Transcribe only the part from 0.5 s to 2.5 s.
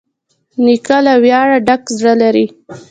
نیکه له ویاړه ډک زړه لري.